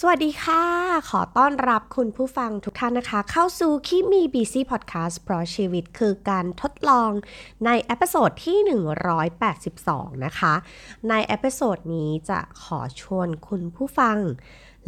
[0.00, 0.62] สวัสดีค่ะ
[1.10, 7.10] ขอต้อนรับคุณผู้ฟังทุกท่านนะคะ เข้าสู่ Keep Me Busy Podcast เพราะชีวิตคือการทดลอง
[7.64, 8.58] ใน episode ที่
[9.42, 10.54] 182 นะคะ
[11.08, 14.18] ใน episode นี้จะขอชวนคุณผู้ฟัง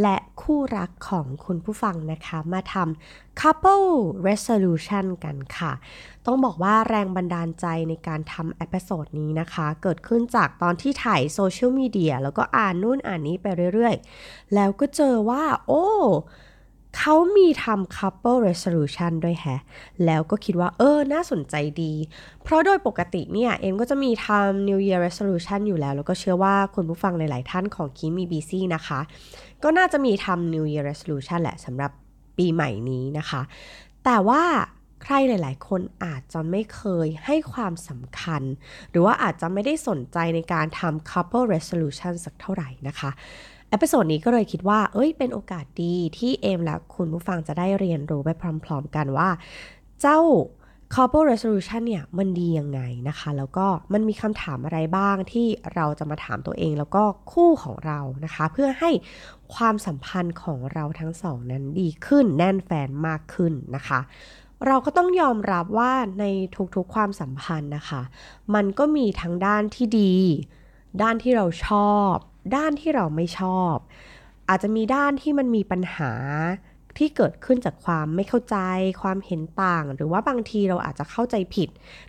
[0.02, 3.90] และคู่รักของคุณผู้ฟังนะคะ มาทำ couple
[4.28, 5.72] resolution กันค่ะ
[6.30, 15.86] ต้องบอกว่าแรงบันดาลใจในการทำ episode นี้นะคะ เกิดขึ้นจากตอนที่ไถ social media แล้วก็อ่านนู่นอ่านนี้ไปเรื่อยๆ แล้วก็เจอว่า โอ้
[16.98, 19.60] เขามีทำ couple resolution ด้วยแฮะ
[20.06, 21.92] แล้วก็คิดว่า เออ น่าสนใจดี
[22.42, 29.00] เพราะโดยปกติเนี่ย เอ็มก็จะมีทำ New Year resolution อยู่แล้ว แล้วก็เชื่อว่าคุณผู้ฟังหลาย ๆ ท่านของคีมีบีซีนะคะ
[29.62, 31.90] ก็น่าจะมีทำ New Year resolution แหละสำหรับ
[32.38, 33.40] ปีใหม่นี้นะคะ
[34.04, 34.42] แต่ว่า
[35.02, 38.42] ใครหลาย ๆ คนอาจจะไม่เคยให้ความสำคัญ
[38.90, 43.10] หรือว่าอาจจะไม่ได้สนใจในการทำ couple resolution สักเท่าไหร่นะคะ
[43.70, 48.30] episode นี้ก็เลยคิดว่า เอ้ย เป็นโอกาสดีที่เอมและคุณผู้ฟังจะได้เรียนรู้ไป
[48.64, 49.28] พร้อม ๆ กันว่า
[50.00, 50.20] เจ้า
[50.94, 57.02] couple resolution เนี่ย มันดียังไงนะคะ แล้วก็มันมีคำถามอะไรบ้างที่เราจะมาถามตัวเองแล้วก็
[57.32, 58.90] คู่ของเรานะคะ เพื่อให้
[59.54, 64.00] ความสัมพันธ์ของเราทั้งสองนั้นดีขึ้นแน่นแฟ้นมากขึ้นนะคะ
[64.66, 66.24] เราก็ต้องยอมรับว่าใน
[66.74, 68.02] ทุกๆความสัมพันธ์นะคะ
[68.54, 70.16] มันก็มีทั้งด้านที่ดี
[71.02, 72.14] ด้านที่เราชอบ
[72.56, 73.76] ด้านที่เราไม่ชอบ
[74.48, 76.12] อาจจะมีด้านที่มันมีปัญหา
[76.98, 78.56] ที่เกิดขึ้นจากความไม่เข้าใจ
[79.02, 81.68] ความเห็นต่าง หรือว่าบางทีเราอาจจะเข้าใจผิด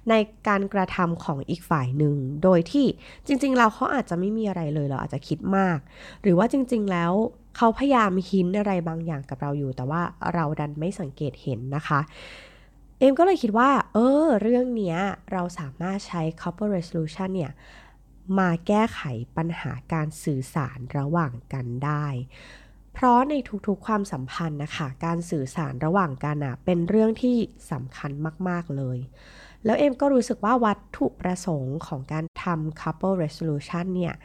[0.09, 0.13] ใน
[0.47, 2.85] การกระทำของอีกฝ่ายหนึ่ง โดยที่
[3.27, 5.77] จริงๆ เราเขาอาจจะไม่มีอะไรเลยเราอาจจะคิดมาก
[6.21, 7.13] หรือว่าจริง ๆ แล้ว
[7.57, 10.01] เขาพยายามหินอะไรบางอย่างกับเราอยู่ แต่ว่า
[10.33, 11.99] เราดันไม่สังเกตเห็นนะคะ
[12.99, 14.95] เอ็มก็เลยคิดว่า เออ เรื่องนี้
[15.31, 17.51] เราสามารถใช้ couple resolution เนี่ย
[18.39, 19.01] มาแก้ไข
[19.37, 22.05] ปัญหาการสื่อสารระหว่างกันได้
[22.93, 23.33] เพราะใน
[23.67, 27.37] ทุกๆความสัมพันธ์นะคะ การสื่อสารระหว่างกันอะเป็นเรื่องที่
[27.71, 28.11] สำคัญ
[28.47, 28.97] มากๆเลย
[29.65, 34.15] แล้วเอ็มก็รู้สึกว่าวัตถุประสงค์ของการทำ couple resolution เนี่ย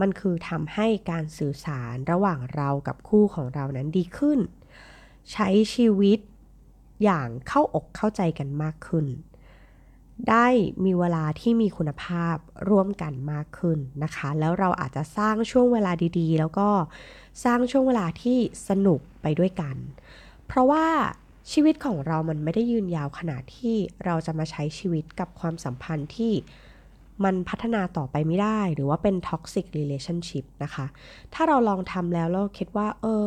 [0.00, 4.38] มันคือทำให้การสื่อสารระหว่างเรากับคู่ของเรานั้นดีขึ้น
[5.32, 6.18] ใช้ชีวิต
[7.04, 9.06] อย่างเข้าอกเข้าใจกันมากขึ้น
[10.28, 10.46] ได้
[10.84, 12.36] มีเวลาที่มีคุณภาพ
[12.68, 16.68] ร่วมกันมากขึ้นนะคะ แล้วเราอาจจะสร้างช่วงเวลาดีๆ แล้วก็
[17.44, 18.38] สร้างช่วงเวลาที่
[18.68, 19.76] สนุกไปด้วยกัน
[20.46, 20.86] เพราะว่า
[21.52, 26.32] ชีวิตของเรามันไม่ได้ยืนยาวขนาดที่เราจะมาใช้ชีวิตกับความสัมพันธ์ที่
[27.24, 30.86] มันพัฒนาต่อไปไม่ได้หรือว่าเป็น toxic relationship นะคะ
[31.34, 33.24] ถ้าเราลองทำแล้วแล้วคิดว่า เออ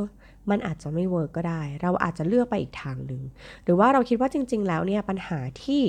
[0.50, 3.22] มันอาจจะไม่เวิร์กก็ได้ เราอาจจะเลือกไปอีกทางหนึ่ง
[3.64, 5.82] หรือว่าเราคิดว่าจริง ๆ แล้วเนี่ยปัญหาที่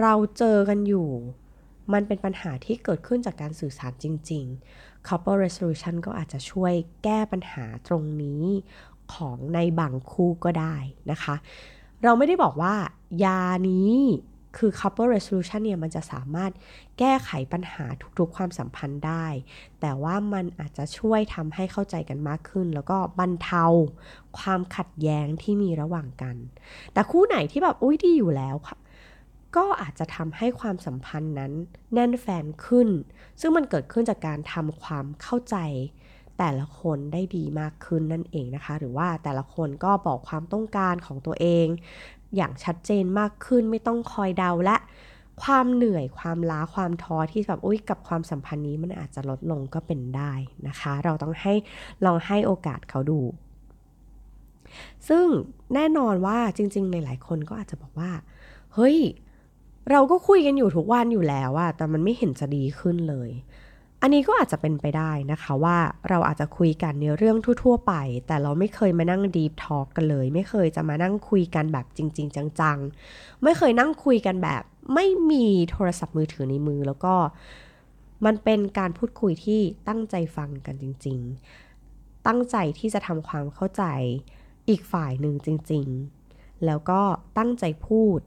[0.00, 1.08] เราเจอกันอยู่
[1.92, 4.44] มันเป็นปัญหาที่เกิดขึ้นจากการสื่อสารจริง
[4.74, 6.72] ๆ couple resolution ก็อาจจะช่วย
[7.04, 8.44] แก้ปัญหาตรงนี้
[9.14, 10.76] ของในบางคู่ก็ได้
[11.10, 11.34] นะคะ
[12.04, 12.74] เราไม่ได้บอกว่า
[13.24, 13.92] ยานี้
[14.58, 16.52] คือ couple resolution เนี่ยมันจะสามารถ
[16.98, 17.84] แก้ไขปัญหา
[18.18, 19.26] ทุกๆความสัมพันธ์ได้
[19.80, 23.64] แต่ว่ามันอาจจะช่วยทำให้เข้าใจกันมากขึ้น แล้วก็บรรเทา
[24.38, 26.36] ความขัดแย้งที่มีระหว่างกัน
[26.92, 28.78] แต่คู่ไหนที่แบบอุ้ยดีอยู่แล้วค่ะ
[29.56, 31.52] ก็อาจจะทำให้ความสัมพันธ์นั้น
[31.94, 32.88] แน่นแฟนขึ้น
[33.40, 35.56] ซึ่งมันเกิดขึ้นจากการทำความเข้าใจ
[36.38, 41.66] แต่ละคนได้ดีมากขึ้นนั่นเองนะคะ หรือว่าแต่ละคนก็บอกความต้องการของตัวเอง
[42.36, 44.76] อย่างชัดเจนมากขึ้นไม่ต้องคอยเดาและ
[45.42, 50.32] ความเหนื่อยความล้าความท้อที่แบบอุ้ยกับความสัมพันธ์นี้มันอาจจะลดลงก็เป็นได้
[50.66, 51.54] นะคะ เราต้องให้
[52.04, 53.20] ลองให้โอกาสเขาดู
[55.08, 55.26] ซึ่ง
[55.74, 58.10] แน่นอนว่าจริงๆในหลายคนก็อาจจะบอกว่า
[58.74, 58.98] เฮ้ย
[59.90, 63.30] เราก็คุยกันอยู่ทุกวันอยู่แล้วอะแต่มันไม่เห็นจะดีขึ้นเลย
[64.02, 65.78] อันนี้ก็อาจจะเป็นไปได้นะคะว่า
[66.08, 67.94] เราอาจจะคุยกันในเรื่องทั่ว ๆ ไป
[68.26, 74.62] แต่เราไม่เคยมานั่งดีทอ l k กันเลย ไม่เคยจะมานั่งคุยกันแบบจริง ๆ จังๆ ไม่เคยนั่งคุยกันแบบ
[74.94, 77.14] ไม่มีโทรศัพท์มือถือในมือ แล้วก็
[78.26, 81.18] มันเป็นการพูดคุยที่ตั้งใจฟังกันจริง
[81.72, 83.84] ๆ ตั้งใจที่จะทำความเข้าใจ
[84.68, 85.86] อีกฝ่ายหนึ่งจริง
[86.26, 87.00] ๆ แล้วก็
[87.38, 88.20] ตั้งใจพูด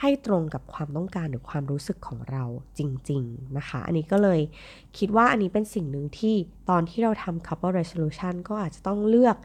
[0.00, 2.44] ให้ตรงกับความต้องการหรือความรู้สึกของเรา
[2.78, 2.80] จ
[3.10, 4.40] ริง ๆ นะคะ อันนี้ก็เลย
[4.98, 6.34] คิดว่าอันนี้เป็นสิ่งหนึ่งที่
[6.70, 9.36] ตอนที่เราทำ couple resolution ก็อาจจะต้องเลือก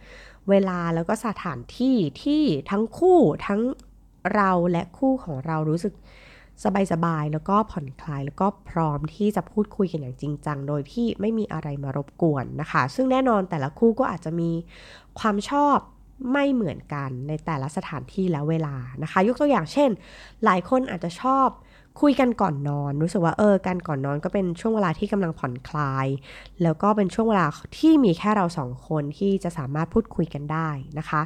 [0.49, 3.61] เวลาแล้วก็สถานที่ที่ทั้งคู่ทั้ง
[4.35, 5.93] เราและคู่ของเรารู้สึก
[6.91, 14.51] สบายๆ แล้วก็ผ่อนคลาย แล้วก็พร้อมที่จะพูดคุยกันอย่างจริงจัง โดยที่ไม่มีอะไรมารบกวนนะคะ ซึ่งแน่นอนแต่ละคู่ก็อาจจะมี
[15.19, 15.77] ความชอบ
[16.31, 19.89] ไม่เหมือนกันในแต่ละสถานที่และเวลานะคะ ยกตัวอย่างเช่น
[20.45, 21.47] หลายคนอาจจะชอบ
[22.01, 26.07] คุยกันก่อนนอน รู้สึกว่าเออการก่อนนอนก็เป็นช่วงเวลาที่กำลังผ่อนคลาย
[26.63, 27.45] แล้วก็เป็นช่วงเวลา
[27.77, 30.69] ที่มีแค่เราสองคนที่จะสามารถพูดคุยกันได้
[30.99, 31.21] นะคะ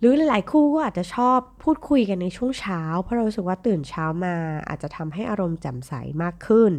[0.00, 4.34] หรือหลายๆคู่ก็อาจจะชอบพูดคุยกันในช่วงเช้า เพราะเรารู้สึกว่าตื่นเช้ามา
[4.68, 5.92] อาจจะทำให้อารมณ์แจ่มใส
[6.22, 6.72] มากขึ้น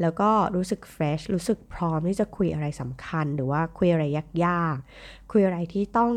[0.00, 4.04] แล้วก็รู้สึกเฟรชรู้สึกพร้อมที่จะคุยอะไรสำคัญ หรือว่าคุยอะไร
[4.44, 6.12] ยากๆคุยอะไรที่ต้อง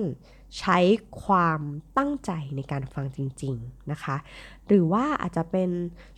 [0.59, 0.77] ใช้
[1.23, 1.59] ความ
[1.97, 4.15] ตั้งใจในการฟังจริง ๆนะคะ
[4.67, 5.69] หรือว่าอาจจะเป็น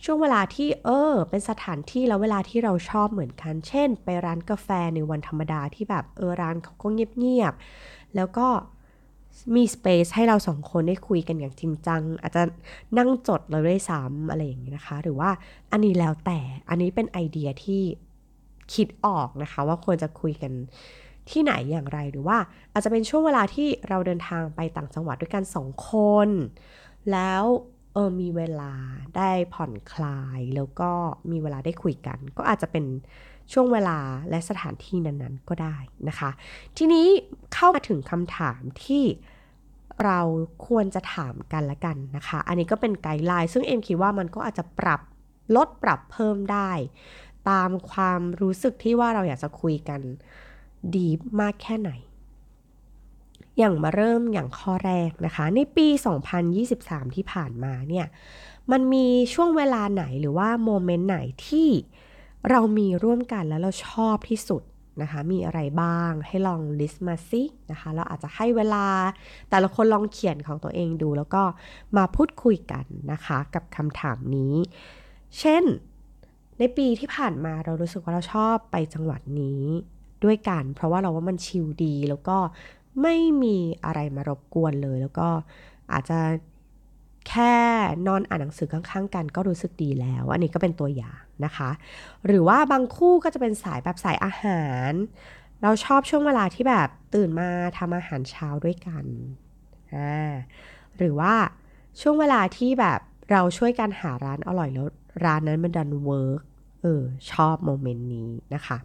[0.04, 6.86] ช่วงเวลาที่เออ เป็นสถานที่แล้วเวลาที่เราชอบเหมือนกัน เช่น ไปร้านกาแฟในวันธรรมดาที่แบบเออร้านเขาก็
[7.18, 8.46] เงียบๆแล้วก็
[9.54, 12.42] มีสเปซให้เราสองคนได้คุยกันอย่างจริงจัง อาจจะ
[12.98, 15.30] นั่งจดเราด้วยซ้ำอะไรอย่างนี้นะคะ หรือว่า
[15.70, 17.82] อันนี้แล้วแต่อันนี้เป็นไอเดียที่
[18.74, 20.52] คิดออกนะคะ ว่าควรจะคุยกัน
[21.30, 22.38] ที่ไหนอย่างไรหรือว่า
[22.72, 25.92] อาจจะเป็นช่วงเวลาที่เราเดินทางไปต่างจังหวัดด้วยกันสองค
[26.26, 26.28] น
[27.12, 27.44] แล้ว
[27.94, 28.72] เออมีเวลา
[29.16, 30.90] ได้ผ่อนคลายแล้วก็
[31.30, 32.84] มีเวลาได้คุยกัน ก็อาจจะเป็น
[33.52, 33.98] ช่วงเวลา
[34.30, 35.76] และสถานที่นั้นๆก็ได้
[36.08, 36.30] นะคะ
[36.76, 37.06] ทีนี้
[37.54, 39.04] เข้ามาถึงคำถามที่
[40.04, 40.20] เรา
[40.66, 45.00] ควรจะถามกันละกันนะคะ อันนี้ก็เป็นไกด์ไลน์ซึ่งเอ็มคิดว่ามันก็อาจจะปรับ
[45.56, 46.70] ลดปรับเพิ่มได้
[47.50, 50.00] ตามความรู้สึกที่ว่าเราอยากจะคุยกัน
[50.96, 51.08] ดี
[51.40, 51.90] มากแค่ไหน
[53.58, 55.86] อย่างมาเริ่มอย่างข้อแรกนะคะ ในปี
[56.50, 58.06] 2023 ที่ผ่านมาเนี่ย
[58.70, 61.68] มันมีช่วงเวลาไหนหรือว่าโมเมนต์ไหนที่
[62.50, 64.62] เรามีร่วมกันแล้วเราชอบที่สุด
[65.02, 68.86] นะคะ มีอะไรบ้างให้ลองลิสต์มาสินะคะ เราอาจจะให้เวลา
[69.50, 71.42] แต่ละคนลองเขียนของตัวเองดู แล้วก็
[71.96, 74.54] มาพูดคุยกันนะคะ กับคำถามนี้
[75.38, 75.64] เช่น
[76.58, 79.62] ในปีที่ผ่านมาเรารู้สึกว่าเราชอบไปจังหวัดนี้
[80.24, 82.38] ด้วยกัน เพราะว่าเราว่ามันชิลดี แล้วก็
[83.02, 85.28] ไม่มีอะไรมารบกวนเลย แล้วก็
[85.92, 86.18] อาจจะ
[87.28, 87.54] แค่
[88.06, 91.70] นอนอ่านหนังสือข้างๆ กันก็รู้สึกดีแล้ว อันนี้ก็เป็นตัวอย่างนะคะ
[92.26, 94.92] หรือว่าบางคู่ก็จะเป็นสายแบบสายอาหาร
[95.62, 99.04] เราชอบช่วงเวลาที่แบบตื่นมาทำอาหารเช้าด้วยกัน
[99.94, 100.32] อ่า
[100.96, 101.34] หรือว่า
[102.00, 103.00] ช่วงเวลาที่แบบ
[103.30, 104.88] เราช่วยกันหาร้านอร่อยแล้ว
[105.24, 106.40] ร้านนั้นมันดัน work
[106.82, 107.02] เออ
[107.32, 108.76] ชอบ moment นี้นะคะ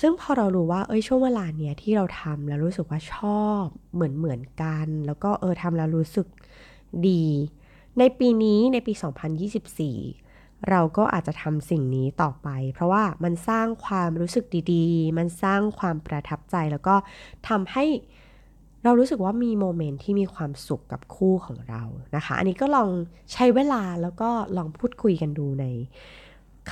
[0.00, 3.64] ซึ่งพอเรารู้ว่าเอ้ยช่วงเวลาเนี้ยที่เราทำแล้วรู้สึกว่าชอบ
[3.94, 6.26] เหมือนเหมือนกัน แล้วก็เออทำแล้วรู้สึก
[7.08, 7.24] ดี
[7.98, 8.92] ในปีนี้ในปี
[9.96, 16.94] 2024 เราก็อาจจะทำสิ่งนี้ต่อไป เพราะว่ามันสร้างความรู้สึกดีๆ มันสร้างความประทับใจแล้วก็
[17.48, 17.84] ทำให้
[18.84, 21.82] เรารู้สึกว่ามีโมเมนต์ที่มีความสุขกับคู่ของเรา
[22.16, 22.90] นะคะ อันนี้ก็ลอง
[23.32, 25.64] ใช้เวลาแล้วก็ลองพูดคุยกันดูใน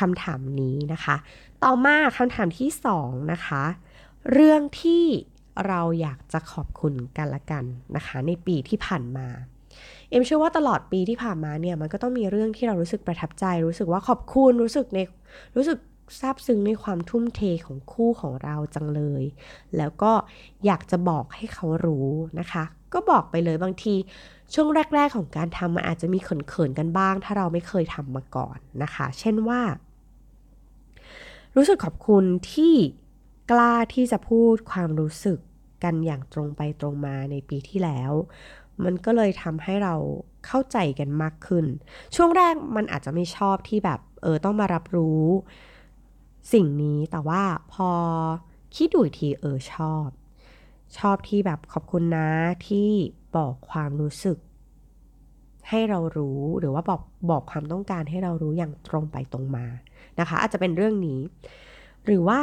[0.00, 1.16] คำถามนี้นะคะ
[1.64, 3.62] ต่อมาคำถามที่สองนะคะ
[4.32, 5.04] เรื่องที่
[5.66, 7.64] เราอยากจะขอบคุณกันละกัน
[7.96, 9.28] นะคะ ในปีที่ผ่านมา
[10.10, 14.98] เอ็มเชื่อว่าตลอดปีที่ผ่านมาเนี่ยมันก็ต้องมีเรื่องที่เรารู้สึกประทับใจ รู้สึกว่าขอบคุณรู้สึกใน
[15.56, 15.78] รู้สึก
[16.20, 19.24] ซาบซึ้งในความทุ่มเทของคู่ของเราจังเลย
[19.76, 20.12] แล้วก็
[20.66, 22.08] อยากจะบอกให้เขารู้
[22.40, 22.64] นะคะ
[22.94, 23.94] ก็บอกไปเลยบางที
[24.54, 29.60] ช่วงแรก ๆ ของการทำมันอาจจะมีเขินๆกันบ้าง ถ้าเราไม่เคยทำมาก่อนนะคะ เช่นว่า
[31.56, 32.74] รู้สึกขอบคุณที่
[33.50, 35.38] กล้าที่จะพูดความรู้สึก
[35.84, 38.12] กันอย่างตรงไปตรงมาในปีที่แล้ว
[38.84, 39.94] มันก็เลยทำให้เรา
[40.46, 41.66] เข้าใจกันมากขึ้น
[42.14, 45.24] ช่วงแรกมันอาจจะไม่ชอบที่แบบเออต้องมารับรู้
[46.52, 47.42] สิ่งนี้แต่ว่า
[47.72, 47.90] พอ
[48.76, 50.08] คิดดูอีกทีเออชอบ
[50.98, 52.28] ชอบที่แบบขอบคุณนะ
[52.66, 52.88] ที่
[53.36, 54.38] บอกความรู้สึก
[55.68, 59.66] ให้เรารู้หรือว่าบอกบอกความต้องการให้เรารู้อย่างตรงไปตรงมา
[60.20, 61.20] นะคะ อาจจะเป็นเรื่องนี้
[62.04, 62.40] หรือว่า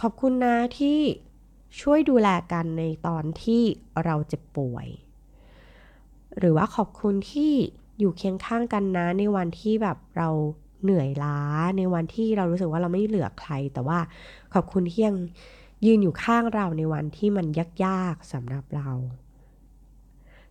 [0.00, 0.98] ขอบคุณนะที่
[1.80, 3.62] ช่วยดูแลกันในตอนที่
[4.04, 4.88] เราเจ็บป่วย
[6.38, 7.52] หรือว่าขอบคุณที่
[7.98, 10.28] อยู่เคียงข้างกันนะในวันที่แบบเรา
[10.82, 11.40] เหนื่อยล้า
[11.78, 13.98] ในวันที่เรารู้สึกว่าเราไม่เหลือใคร แต่ว่า
[14.54, 15.16] ขอบคุณที่ยัง
[15.86, 17.46] ยืนอยู่ข้างเราในวันที่มัน
[17.84, 18.90] ยากๆสำหรับเรา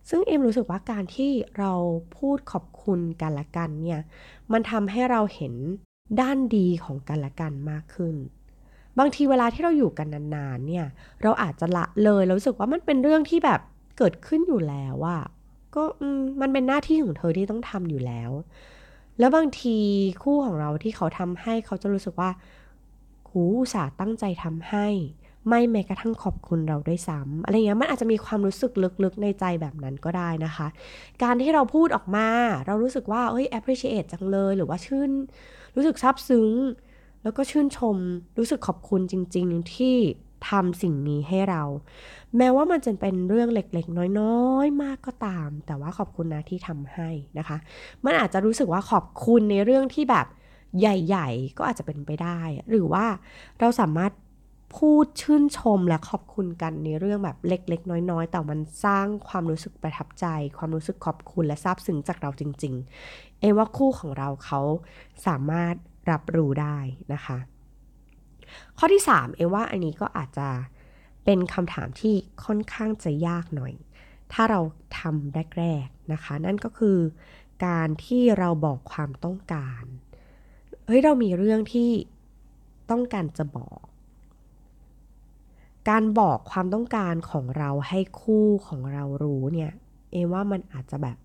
[0.08, 1.72] ซึ่งเอ็มรู้สึกว่าการที่เรา
[2.16, 4.00] พูดขอบคุณกันละกันเนี่ย
[4.52, 5.54] มันทำให้เราเห็น
[6.20, 8.16] ด้านดีของกันและกันมากขึ้น
[8.98, 10.86] บางทีเวลาที่เราอยู่กันนานๆเนี่ย
[11.22, 13.60] เราอาจจะละเลยเราสึกว่ามันเป็นเรื่องที่แบบ
[13.98, 15.22] เกิดขึ้นอยู่แล้วอะ
[15.74, 15.82] ก็
[16.40, 18.30] มันเป็นหน้าที่ของเธอที่ต้องทำอยู่แล้ว
[19.18, 19.76] แล้วบางที
[20.22, 22.30] คู่ของเราที่เขาทำให้เขาจะรู้สึกว่า
[23.28, 24.86] คูอุตส่าห์ตั้งใจทำให้
[25.48, 28.72] ไม่แม้กระทั่งขอบคุณเราด้วยซ้ำอะไรเงี้ยมันอาจจะมีความรู้สึก
[29.04, 30.66] ลึกๆในใจแบบนั้นก็ได้นะคะ
[31.22, 32.28] การที่เราพูดออกมา
[32.66, 35.10] เรารู้สึกว่าเฮ้ย appreciate จังเลยหรือว่าชื่น
[35.78, 36.52] รู้สึกซาบซึ้ง
[37.22, 37.96] แล้วก็ชื่นชม
[38.38, 39.96] รู้สึกขอบคุณจริง ๆ ที่
[40.48, 41.62] ทำสิ่งนี้ให้เรา
[42.36, 47.08] แม้ว่ามันจะเป็นเรื่องเล็กๆ น้อยๆ มากก็ตาม แต่ว่าขอบคุณนะที่ทำให้
[47.38, 47.56] นะคะ
[48.04, 50.26] มันอาจจะรู้สึกว่าขอบคุณในเรื่องที่แบบ
[50.80, 53.04] ใหญ่ ๆ ก็อาจจะเป็นไปได้ หรือว่า
[53.60, 54.12] เราสามารถ
[54.74, 60.26] พูดชื่นชมและขอบคุณกันในเรื่องแบบเล็ก ๆ น้อย ๆ แต่มันสร้างความรู้สึกประทับใจ
[60.58, 62.74] ความรู้สึกขอบคุณและซาบซึ้งจากเราจริง
[63.08, 64.60] ๆ เอว่าคู่ของเราเขา
[65.26, 65.74] สามารถ
[66.10, 66.78] รับรู้ได้
[67.12, 67.38] นะคะ
[68.78, 70.48] ข้อที่ 3 เอว่าอันนี้ก็อาจจะ
[71.24, 73.74] เป็นคำถามที่ค่อนข้างจะยากหน่อย
[74.32, 74.60] ถ้าเรา
[74.98, 76.98] ทำแรก ๆ นะคะ นั่นก็คือ
[77.66, 79.84] การที่เราบอกความต้องการ
[80.86, 81.90] เฮ้ยเรามีเรื่องที่
[82.90, 83.82] ต้องการจะบอก
[85.88, 89.72] การบอกความต้องการของเราให้คู่ของเรารู้เนี่ย
[90.10, 91.16] เอว่ามันอาจจะแบบ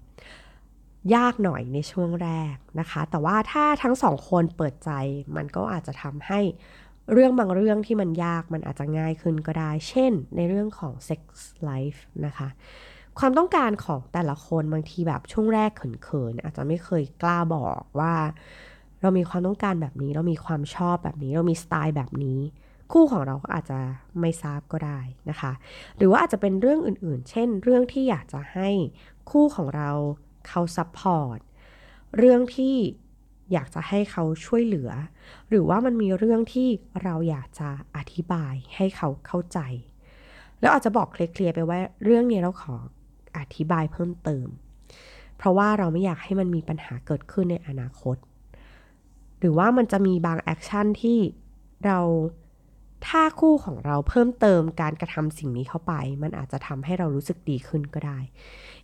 [1.16, 4.92] ยากหน่อยในช่วงแรกนะคะ แต่ว่าถ้าทั้งสองคนเปิดใจ
[5.36, 6.40] มันก็อาจจะทำให้
[7.12, 11.22] เรื่องบางเรื่องที่มันยากมันอาจจะง่ายขึ้นก็ได้ เช่น ในเรื่องของ sex
[11.70, 12.48] life นะคะ
[13.20, 18.14] ความต้องการของแต่ละคนบางทีแบบช่วงแรกเขินๆอาจจะไม่เคยกล้าบอกว่า
[19.02, 22.40] เรามีความต้องการแบบนี้ เรามีความชอบแบบนี้ เรามีสไตล์แบบนี้
[22.94, 23.80] คู่ของเราก็อาจจะ
[24.20, 25.52] ไม่ทราบก็ได้นะคะ
[25.98, 28.70] หรือว่าอาจจะเป็นเรื่องอื่นๆ เช่น เรื่องที่อยากจะให้
[29.30, 29.92] คู่ของเรา
[30.48, 31.40] เขา support
[32.18, 32.76] เรื่องที่
[33.54, 34.92] อยากจะให้เขาช่วยเหลือ
[35.50, 36.70] หรือว่ามันมีเรื่องที่
[37.04, 39.60] เราอยากจะอธิบายให้เขาเข้าใจ
[40.60, 42.76] แล้วอาจจะบอกเคลียร์ไปว่าเรื่องนี้เราขอ
[43.38, 44.48] อธิบายเพิ่มเติม
[45.38, 48.18] เพราะว่าเราไม่อยากให้มันมีปัญหาเกิดขึ้นในอนาคต
[49.40, 51.20] หรือว่ามันจะมีบาง action ที่
[51.86, 52.00] เรา
[53.08, 55.94] ถ้าคู่ของเราเพิ่มเติมการกระทำสิ่งนี้เข้าไป
[56.24, 58.20] มันอาจจะทำให้เรารู้สึกดีขึ้นก็ได้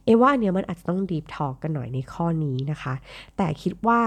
[0.04, 2.94] เอมว่าเนี้ยมันอาจจะต้อง deep talk กันหน่อยในข้อนี้นะคะ
[3.38, 4.02] แต่คิดว่า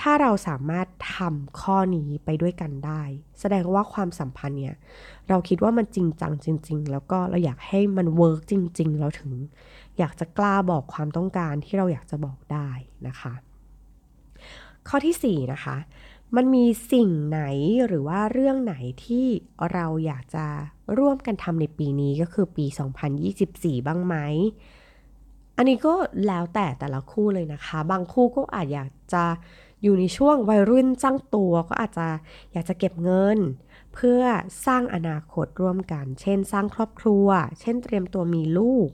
[0.00, 3.02] ถ้าเราสามารถทำข้อนี้ไปด้วยกันได้
[3.40, 4.76] แสดงว่าความสัมพันธ์เนี่ย
[5.28, 9.32] เราคิดว่ามันจริงจังจริง ๆ แล้วก็เราอยากให้มัน work จริง ๆ เราถึง
[9.98, 12.68] อยากจะกล้าบอกความต้องการที่เราอยากจะบอกได้
[13.06, 13.32] นะคะ
[14.88, 15.76] ข้อที่ 4 นะคะ
[16.34, 17.40] มันมีสิ่งไหน
[17.86, 19.26] หรือว่าเรื่องไหนที่
[19.72, 20.46] เราอยากจะ
[20.98, 22.66] ร่วมกันทำในปีนี้ก็คือปี
[23.26, 24.16] 2024 บ้างไหม
[25.56, 25.94] อันนี้ก็
[26.26, 29.24] แล้วแต่แต่ละคู่เลยนะคะ บางคู่ก็อาจอยากจะ
[29.82, 32.08] อยู่ในช่วงวัยรุ่นจ้างตัวก็อาจจะ
[32.52, 33.38] อยากจะเก็บเงิน
[33.94, 34.22] เพื่อ
[34.66, 37.26] สร้างอนาคตร่วมกัน เช่น สร้างครอบครัว
[37.60, 38.88] เช่นเตรียมตัวมีลูก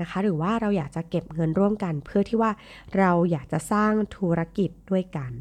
[0.00, 2.50] นะคะ หรือว่าเราอยากจะเก็บเงินร่วมกัน เพื่อที่ว่า
[2.98, 5.32] เราอยากจะสร้างธุรกิจด้วยกัน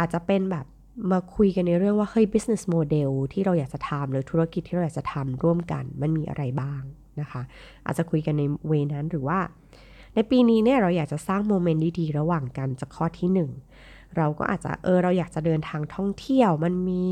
[0.00, 0.66] อาจจะเป็นแบบ
[1.12, 6.82] มาคุยกันในเรื่องว่าเฮ้ย business model ที่เราอยากจะทำหรือธุรกิจที่เราอยากจะทำร่วมกัน มันมีอะไรบ้าง
[7.20, 7.42] นะคะ
[7.86, 9.38] อาจจะคุยกันใน way นั้นหรือว่า
[10.14, 17.02] ในปีนี้เนี่ยเราอยากจะสร้าง moment ดีๆระหว่างกันจากข้อที่ 1 เราก็อาจจะเออเราอยากจะเดินทางท่องเที่ยว มันมี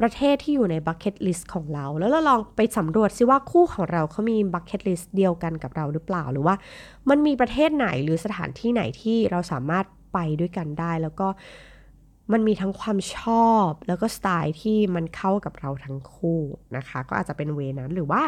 [0.00, 6.54] ประเทศที่อยู่ใน bucket list ของเรา แล้วเราลองไปสำรวจซิว่าคู่ของเราเขามี bucket list เดียวกันกับเราหรือเปล่า หรือว่า
[7.08, 11.28] มันมีประเทศไหนหรือสถานที่ไหนที่เราสามารถไปด้วยกันได้แล้วก็
[12.32, 16.40] มันมีทั้งความชอบแล้วก็สไตล์ที่มันเข้ากับเราทั้งคู่
[16.76, 18.22] นะคะ ก็อาจจะเป็นเวนั้นหรือว่า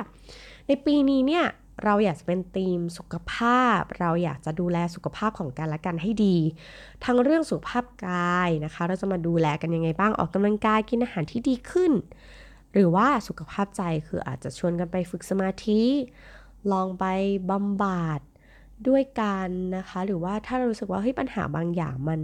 [0.66, 1.46] ในปีนี้เนี่ย
[1.84, 6.36] เราอยากจะเป็นทีมสุขภาพ เราอยากจะดูแลสุขภาพของกันและกันให้ดี
[7.04, 11.92] ทั้งเรื่องสุขภาพกายนะคะ เราจะมาดูแลกันยังไงบ้างออกกำลังกายกินอาหารที่ดีขึ้น
[12.72, 15.82] หรือว่าสุขภาพใจคืออาจจะชวนกันไปฝึกสมาธิ
[16.72, 17.04] ลองไป
[17.50, 18.20] บำบัด
[18.88, 22.20] ด้วยกันนะคะ หรือว่าถ้าเรารู้สึกว่าเฮ้ยปัญหาบางอย่างมัน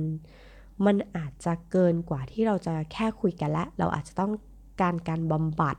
[0.85, 4.33] มันอาจจะเกินกว่าที่เราจะแค่คุยกันและ เราอาจจะต้อง
[4.80, 5.76] การการบำบัด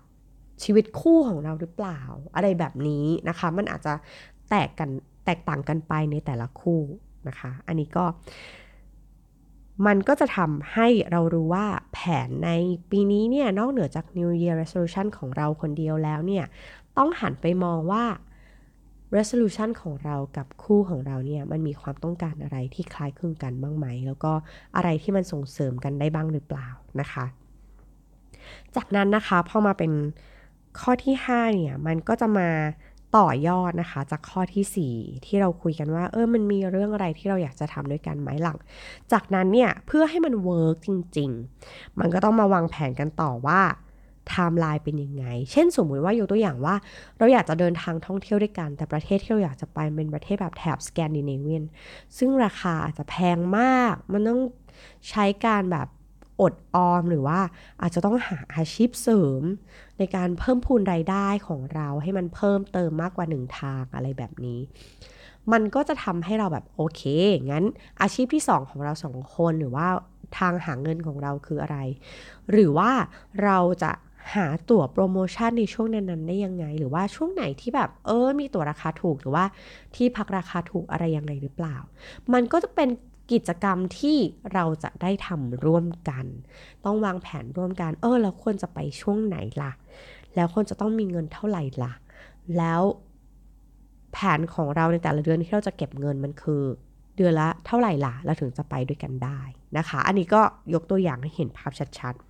[0.64, 2.00] ชีวิตคู่ของเราหรือเปล่า
[2.36, 3.94] อะไรแบบนี้นะคะ มันอาจจะ
[4.50, 4.90] แตกกัน
[5.26, 6.82] แตกต่างกันไปในแต่ละคู่
[7.28, 8.06] นะคะ อันนี้ก็
[9.86, 12.52] มันก็จะทำให้เรารู้ว่าแผนใน
[12.92, 16.46] ปีนี้เนี่ยนอกเหนือจาก New Year Resolution ของเราคนเดียวแล้วเนี่ย
[16.98, 18.04] ต้องหันไปมองว่า
[19.16, 24.32] resolution ของเรากับคู่ของเราเนี่ยมันมีความต้องการอะไรที่คล้ายคลึงกันบ้างไหม แล้วก็
[24.76, 27.26] อะไรที่มันส่งเสริมกันได้บ้างหรือเปล่านะคะ
[28.76, 29.92] จากนั้นนะคะพอมาเป็น
[30.80, 32.50] ข้อที่ 5 เนี่ยมันก็จะมา
[33.18, 38.58] ต่อยอดนะคะจากข้อที่ 4 ที่เราคุยกันว่าเออมันมีเรื่องอะไรที่เราอยากจะทำด้วยกันไหมหลัง
[39.12, 41.30] จากนั้นเนี่ยเพื่อให้มันเวิร์กจริง
[41.66, 43.62] ๆ มันก็ต้องมาวางแผนกันต่อว่า
[44.30, 46.76] ไทม์ไลน์เป็นยังไง เช่นสมมุติว่ายกตัวอย่างว่า
[47.18, 51.64] เราอยากจะเดินทางท่องเที่ยวด้วยกัน แต่ประเทศที่เราอยากจะไปเป็นประเทศแบบแถบสแกนดิเนเวียน
[52.18, 54.42] ซึ่งราคาอาจจะแพงมาก มันต้อง
[55.10, 55.88] ใช้การแบบ
[56.42, 57.40] อดออมหรือว่า
[57.82, 59.44] อาจจะต้องหาอาชีพเสริม
[59.98, 64.60] ในการเพิ่มพูนรายได้ของเราให้มันเพิ่มเติมมากกว่าหนึ่งทางอะไรแบบนี้
[65.52, 67.02] มันก็จะทำให้เราแบบโอเค
[67.52, 67.66] งั้น
[68.02, 69.88] อาชีพที่สองของเราสองคนหรือว่า
[70.38, 71.78] ทางหาเงินของเราคืออะไร
[72.52, 72.92] หรือว่า
[73.44, 73.92] เราจะ
[74.34, 79.46] หาตั๋วโปรโมชั่นในช่วงนั้นๆได้ยังไง หรือว่าช่วงไหนที่แบบ เออ มีตั๋วราคาถูกหรือว่า
[79.96, 81.76] ที่พักราคาถูกอะไรยังไงหรือเปล่า
[82.34, 82.90] มันก็จะเป็น
[83.32, 84.18] กิจกรรมที่
[84.54, 86.26] เราจะได้ทำร่วมกัน
[86.86, 89.72] ต้องวางแผนร่วมกัน เออแล้วควรจะไปช่วงไหนล่ะ
[90.36, 91.94] แล้วควรจะต้องมีเงินเท่าไหร่ล่ะ
[92.58, 92.82] แล้ว
[94.14, 96.64] แผนของเราในแต่ละเดือนที่เราจะเก็บเงินมันคือ
[97.16, 99.40] เดือนละเท่าไหร่ล่ะ เราถึงจะไปด้วยกันได้
[99.78, 100.42] นะคะ อันนี้ก็
[100.74, 102.27] ยกตัวอย่างให้เห็นภาพชัดๆ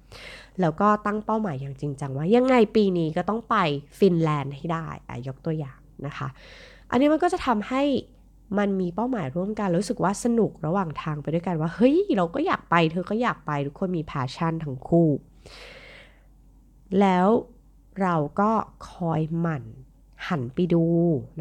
[0.62, 3.56] แล้วก็ตั้งเป้าหมายอย่างจริงจังว่ายังไงปีนี้ก็ต้องไป
[4.00, 6.28] ฟินแลนด์ให้ได้อะยกตัวอย่างนะคะ
[6.92, 7.84] อันนี้มันก็จะทำให้
[8.58, 15.10] มันมีเป้าหมายร่วมกันรู้สึกว่าสนุกระหว่างทางไปด้วยกันว่า เฮ้ย เราก็อยากไปเธอก็อยากไปทุกคนมี passion ทั้งคู่
[17.00, 17.28] แล้ว
[18.02, 18.52] เราก็
[18.92, 19.64] คอยหมั่น
[20.28, 20.86] หันไปดู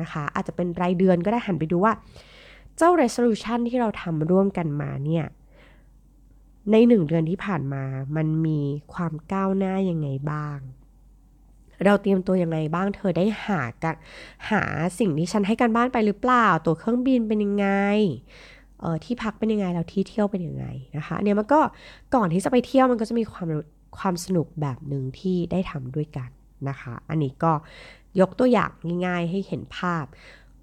[0.01, 1.93] นะคะ อาจจะเป็นรายเดือนก็ได้หันไปดูว่า
[2.77, 5.25] เจ้า resolution ที่เราทำร่วมกันมาเนี่ย
[6.73, 7.85] ในหนึ่งเดือนที่ผ่านมา
[8.17, 8.61] มันมี
[8.95, 10.59] ความก้าวหน้ายังไงบ้าง
[11.85, 13.95] เราเตรียมตัวยังไงบ้าง เธอได้หากัน
[14.51, 14.63] หา
[14.99, 17.69] สิ่งที่ฉันให้กันบ้านไปหรือเปล่า ตัวเครื่องบินเป็นยังไง
[18.81, 21.61] เออที่พักเป็นยังไง แล้วที่เที่ยวเป็นยังไงนะคะ เนี่ยมันก็
[22.15, 23.47] ก่อนที่จะไปเที่ยวมันก็จะมีความ
[23.99, 26.31] ความสนุกแบบหนึ่งที่ได้ทำด้วยกัน
[26.69, 27.53] นะคะ อันนี้ก็
[28.21, 28.71] ยกตัวอย่าง
[29.07, 30.05] ง่ายๆให้เห็นภาพ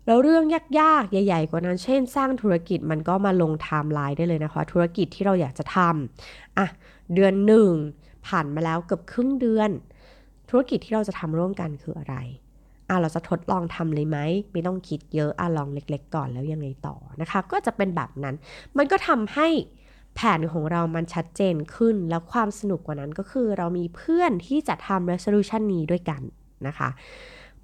[0.05, 0.43] แล้วเรื่อง
[0.79, 6.67] ยากๆ ใหญ่ ๆ กว่านั้น เช่น สร้างธุรกิจมันก็มาลงไทม์ไลน์ได้เลยนะคะ ธุรกิจที่เราอยากจะทำอะ
[7.13, 7.71] เดือนหนึ่ง
[8.27, 9.69] ผ่านมาแล้วเกือบครึ่งเดือน
[10.49, 12.15] ธุรกิจที่เราจะทำร่วมกันคืออะไร
[12.89, 14.17] อะเราจะทดลองทำเลยไหม
[14.51, 18.35] ไม่ต้องคิดเยอะอะลองเล็ก ๆ ก่อนแล้วยังไงต่อนะคะ ก็จะเป็นแบบนั้น
[18.77, 19.47] มันก็ทำให้
[20.15, 26.21] แผนของเรามันชัดเจนขึ้น แล้วความสนุกกว่านั้นก็คือเรามีเพื่อนที่จะทำ resolution นี้ด้วยกัน
[26.67, 26.89] นะคะ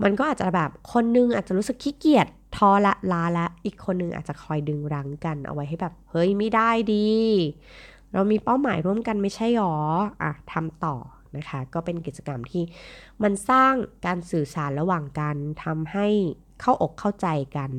[0.04, 7.08] มันก็อาจจะแบบคนนึงอาจจะรู้สึกขี้เกียจท้อละลาละอีกคนนึงอาจจะคอยดึงรั้งกันเอาไว้ให้แบบ เฮ้ยไม่ได้ดี
[8.14, 9.78] เรามีเป้าหมายร่วมกันไม่ใช่หรอ
[10.22, 10.96] อะทำต่อ
[11.38, 12.64] นะคะ ก็เป็นกิจกรรมที่
[13.24, 13.74] มันสร้าง
[14.06, 16.08] การสื่อสารระหว่างกันทำให้
[16.62, 17.70] เข้าอกเข้าใจกัน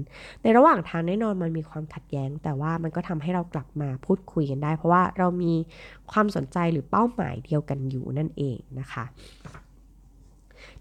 [0.42, 5.52] ในระหว่างทางแน่นอนมันมีความขัดแย้ง แต่ว่ามันก็ทำให้เรากลับมาพูดคุยกันได้ เพราะว่าเรามี
[6.12, 9.04] ความสนใจหรือเป้าหมายเดียวกันอยู่นั่นเองนะคะ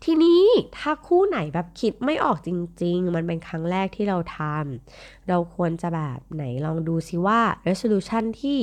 [0.04, 0.42] ทีนี้
[0.78, 2.50] ถ้าคู่ไหนแบบคิดไม่ออกจ
[2.84, 8.60] ริง ๆ มันเป็นครั้งแรกที่เราทำเราควรจะแบบไหนลองดูซิว่า resolution ที่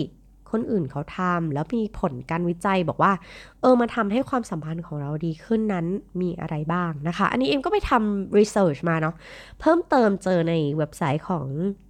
[0.53, 3.13] คนอื่นเขาทำแล้วมีผลการวิจัยบอกว่า
[3.61, 5.87] เออมาทำให้ความสัมพันธ์ของเราดีขึ้นนั้น
[6.21, 9.15] มีอะไรบ้างนะคะ อันนี้เอ็มก็ไปทำ research มาเนาะ
[9.61, 11.47] เพิ่มเติมเจอในเว็บไซต์ของ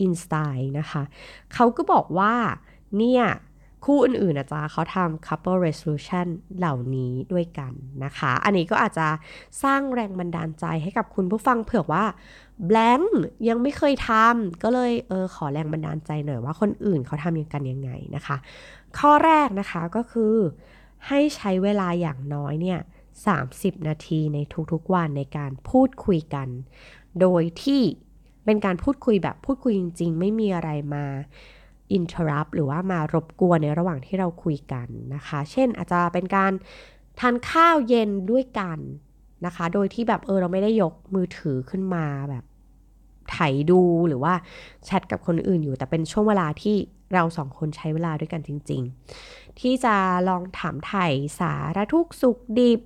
[0.06, 1.02] i n s t y นะคะ
[1.54, 2.34] เขาก็บอกว่า
[2.98, 3.24] เนี่ย
[3.86, 6.26] คู่อื่นๆนะจ๊ะเขาทำ couple resolution
[6.58, 7.72] เหล่านี้ด้วยกัน
[8.04, 9.08] นะคะ อันนี้ก็อาจจะ
[9.62, 12.04] สร้างแรงบันดาลใจให้กับคุณผู้ฟังเผื่อว่า
[12.70, 13.06] blank
[13.48, 18.36] ยังไม่เคยทำก็เลยเออขอแรงบันดาลใจหน่อยว่าคนอื่นเขาทำยังกันยังไงนะคะ
[18.98, 20.34] ข้อแรกนะคะก็คือ
[21.08, 22.80] ให้ใช้เวลาอย่างน้อยเนี่ย
[23.34, 24.38] 30 นาทีใน
[24.72, 26.48] ทุกๆวันในการพูดคุยกัน
[27.20, 27.82] โดยที่
[28.44, 31.06] เป็นการพูดคุยแบบพูดคุยจริง ๆ ไม่มีอะไรมา
[31.92, 36.52] อินเทอร์รัปหรือว่ามารบกวนในระหว่างที่เราคุยกันนะคะ เช่นอาจจะเป็นการ
[37.20, 38.78] ทานข้าวเย็นด้วยกัน
[39.46, 42.44] นะคะ โดยที่แบบเออเราไม่ได้ยกมือถือขึ้นมาแบบ
[43.30, 43.38] ไถ
[43.70, 44.34] ดูหรือว่า
[44.84, 46.76] แชทกับคนอื่นอยู่ แต่เป็นช่วงเวลาที่
[47.14, 48.82] เราสองคนใช้เวลาด้วยกันจริง
[49.20, 49.94] ๆ ที่จะ
[50.28, 51.06] ลองถามไถ่
[51.38, 52.80] สารทุกสุขดิบ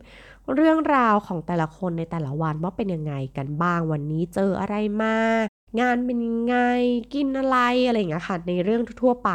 [0.54, 5.16] เรื่องราวของแต่ละคนในแต่ละวันว่าเป็นยังไงกันบ้างวันนี้เจออะไรมา
[5.80, 6.56] งานเป็นยังไง
[7.14, 9.30] กินอะไรอะไรอย่างเงี้ยค่ะในเรื่องทั่วไป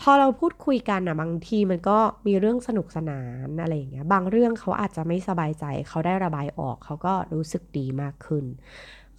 [0.00, 8.44] พอเราพูดคุยกันอะบางทีมันก็มีเรื่องสนุกสนานอะไรอย่างเงี้ยบางเรื่องเขาอาจจะไม่สบายใจเขาได้ระบายออกเขาก็รู้สึกดีมากขึ้น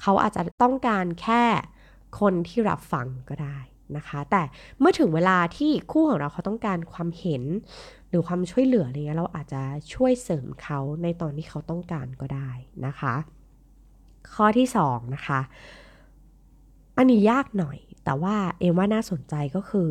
[0.01, 1.43] เขาอาจจะต้องการแค่
[2.19, 3.57] คนที่รับฟังก็ได้
[3.97, 4.41] นะคะ แต่
[4.79, 7.43] เมื่อถึงเวลาที่คู่ของเราเขาต้องการความเห็น
[8.09, 9.61] หรือความช่วยเหลืออะไรเงี้ยเราอาจจะ
[9.93, 12.49] ช่วยเสริมเขาในตอนที่เขาต้องการก็ได้
[12.85, 13.15] นะคะ
[14.33, 15.39] ข้อที่2นะคะ
[16.97, 19.89] อันนี้ยากหน่อย แต่ว่าเอ็มว่าน่าสนใจก็คือ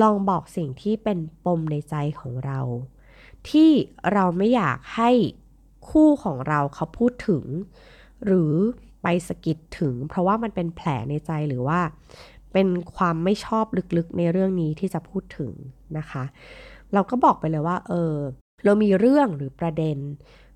[0.00, 2.60] ลองบอกสิ่งที่เป็นปมในใจของเรา
[3.48, 3.70] ที่
[4.12, 5.10] เราไม่อยากให้
[5.88, 7.44] คู่ของเราเขาพูดถึง
[8.26, 8.52] หรือ
[9.02, 11.80] ไปสกิดถึง เพราะว่ามันเป็นแผลในใจหรือว่า
[12.52, 13.64] เป็นความไม่ชอบ
[13.96, 15.52] ลึกๆในเรื่องนี้ที่จะพูดถึง
[15.98, 16.24] นะคะ
[16.92, 18.14] เราก็บอกไปเลยว่า เออ
[18.64, 19.98] เรามีเรื่องหรือประเด็น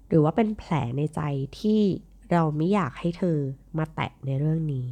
[0.08, 1.20] หรือว่าเป็นแผลในใจ
[1.60, 1.80] ที่
[2.32, 3.38] เราไม่อยากให้เธอ
[3.78, 4.88] มาแตะในเรื่องนี้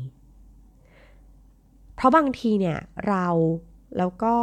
[1.97, 2.79] เพราะบางทีเนี่ย
[3.09, 3.27] เรา
[3.99, 4.35] แล้วก็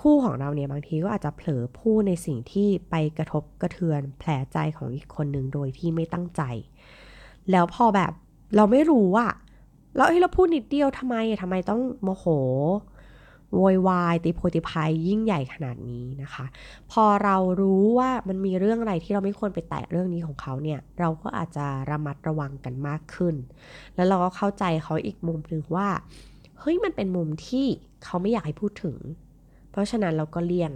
[0.00, 6.42] คู่ของเราเนี่ยบางทีก็อาจจะเผลอพูดในสิ่งที่ไปกระทบกระเทือนแผลใจของอีกคนหนึ่งโดยที่ไม่ตั้งใจ
[7.50, 8.12] แล้วพอแบบ
[8.56, 9.32] เราไม่รู้อะ
[9.96, 12.24] แล้วเราพูดนิดเดียวทำไมทำไมต้องโมโห
[13.54, 16.44] โวยวายตีโพติพายยิ่งใหญ่ขนาดนี้นะคะ
[16.92, 23.34] พอเรารู้ว่ามันมีเรื่องอะไรที่เราไม่ควรไปแตะเรื่องนี้ของเขาเนี่ย เราก็อาจจะระมัดระวังกันมากขึ้น
[23.94, 25.88] แล้วเราก็เข้าใจเขาอีกมุมหนึ่งว่า
[26.60, 27.66] เฮ้ยมันเป็นมุมที่
[28.04, 28.96] เขาไม่อยากให้พูดถึง
[29.70, 30.72] เพราะฉะนั้นเราก็เลี่ยง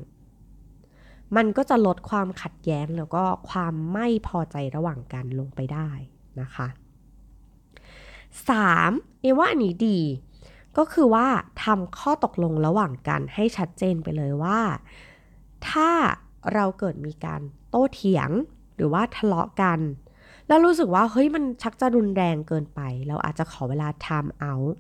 [1.36, 5.90] มันก็จะลดความขัดแย้งแล้วก็ความไม่พอใจระหว่างกันลงไปได้
[6.40, 6.66] นะคะ
[8.38, 9.20] 3.
[9.20, 10.00] เอว่าอันนี้ดี
[10.78, 11.26] ก็คือว่า
[11.64, 14.60] ทำข้อตกลงระหว่างกันให้ชัดเจนไปเลยว่า
[15.68, 15.90] ถ้า
[16.54, 17.40] เราเกิดมีการ
[17.70, 18.30] โต้เถียง
[18.76, 19.80] หรือว่าทะเลาะกัน
[20.48, 24.74] แล้วรู้สึกว่าเฮ้ยมันชักจะรุนแรงเกินไป เราอาจจะขอเวลา time out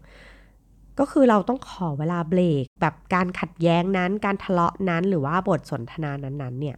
[1.00, 6.76] ก็คือเราต้องขอเวลาเบรกแบบการขัดแย้งนั้นการทะเลาะนั้นหรือว่าบทสนทนานั้นๆเนี่ย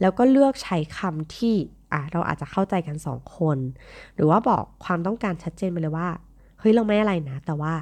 [0.00, 1.54] แล้วก็เลือกใช้คำที่
[1.92, 3.58] อะเราอาจจะเข้าใจกันสองคน
[4.14, 6.08] หรือว่าบอกความต้องการชัดเจนไปเลยว่า
[6.58, 7.74] เฮ้ยเราไม่อะไรนะ แต่ว่า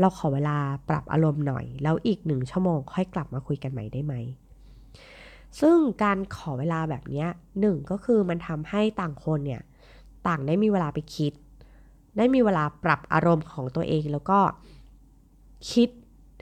[0.00, 0.56] เราขอเวลา
[0.88, 4.14] ปรับอารมณ์หน่อย แล้วอีกหนึ่งชั่วโมงค่อยกลับมาคุยกันใหม่ได้ไหม
[5.60, 7.26] ซึ่งการขอเวลาแบบนี้
[7.60, 9.62] หนึ่งก็คือมันทำให้ต่างคนเนี่ย
[10.26, 11.32] ต่างได้มีเวลาไปคิด
[12.16, 14.38] ได้มีเวลาปรับอารมณ์ของตัวเองแล้วก็
[15.72, 15.88] คิด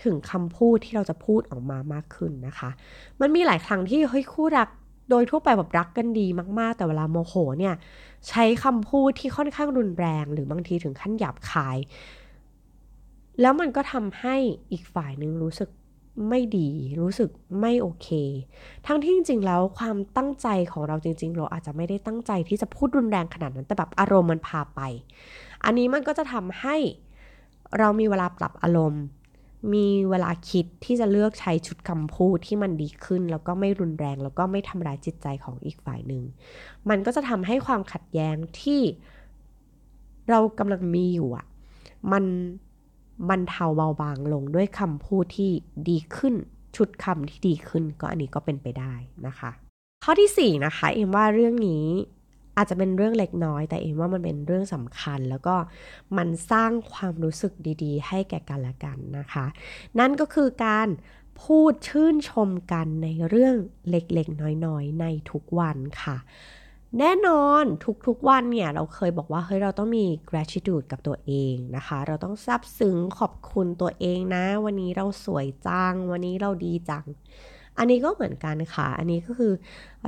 [0.05, 2.70] ถึงคำพูดที่เราจะพูดออกมามากขึ้นนะคะ
[3.20, 4.68] มันมีหลายครั้งที่เฮ้ยคู่รัก
[5.11, 6.27] โดยทั่วไปแบบรักกันดี
[6.59, 7.74] มาก ๆ แต่เวลาโมโหเนี่ย
[8.29, 11.77] ใช้คำพูดที่ค่อนข้างรุนแรง หรือบางทีถึงขั้นหยาบคาย
[13.40, 14.37] แล้วมันก็ทำให้
[14.72, 15.68] อีกฝ่ายนึงรู้สึก
[16.29, 18.09] ไม่ดีรู้สึกไม่โอเค
[18.87, 24.81] ทั้งที่จริงๆแล้วความตั้งใจของเราจริง ๆ เราอาจจะไม่ได้ตั้งใจที่จะพูดรุนแรงขนาดนั้นแต่แบบอารมณ์มันพาไป
[25.64, 26.77] อันนี้มันก็จะทำให้
[27.78, 29.04] เรามีเวลาปรับอารมณ์
[29.74, 36.22] มีเวลาคิดที่จะเลือกใช้ชุดคำพูดที่มันดีขึ้น แล้วก็ไม่รุนแรง แล้วก็ไม่ทำร้ายจิตใจของอีกฝ่ายหนึ่ง
[36.88, 38.80] มันก็จะทำให้ความขัดแย้งที่
[40.30, 41.46] เรากำลังมีอยู่อะ
[42.12, 42.24] มัน
[43.30, 45.50] บรรเทาเบาบางลงด้วยคำพูดที่
[45.88, 46.34] ดีขึ้น
[46.76, 48.94] ชุดคำที่ดีขึ้นก็อันนี้ก็เป็นไปได้
[49.26, 49.50] นะคะ
[50.04, 51.84] ข้อที่ 4 นะคะเอ็มว่าเรื่องนี้
[52.57, 55.57] อาจจะเป็นเรื่องเล็กน้อย แต่เอ็มว่ามันเป็นเรื่องสำคัญ แล้วก็
[56.17, 59.47] มันสร้างความรู้สึกดีๆ ให้แก่กันและกันนะคะ
[59.99, 60.88] นั่นก็คือการ
[61.43, 63.55] พูดชื่นชมกันในเรื่อง
[63.90, 66.17] เล็กๆ น้อยๆ ในทุกวันค่ะ
[66.99, 67.64] แน่นอน
[68.07, 77.05] ทุกๆวันเนี่ย เราเคยบอกว่าเฮ้ยเราต้องมี gratitude กับตัวเองนะคะ เราต้องซาบซึ้งขอบคุณตัวเองนะ วันนี้เราสวยจัง วันนี้เราดีจัง
[77.78, 79.52] อันนี้ก็เหมือนกันค่ะ อันนี้ก็คือ